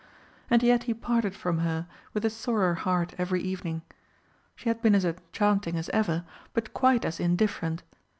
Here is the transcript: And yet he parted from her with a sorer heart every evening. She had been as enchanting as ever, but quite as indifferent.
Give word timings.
And 0.49 0.63
yet 0.63 0.85
he 0.85 0.95
parted 0.95 1.35
from 1.35 1.59
her 1.59 1.85
with 2.11 2.25
a 2.25 2.31
sorer 2.31 2.73
heart 2.73 3.13
every 3.19 3.39
evening. 3.43 3.83
She 4.55 4.67
had 4.67 4.81
been 4.81 4.95
as 4.95 5.05
enchanting 5.05 5.75
as 5.77 5.89
ever, 5.89 6.25
but 6.55 6.73
quite 6.73 7.05
as 7.05 7.19
indifferent. 7.19 7.83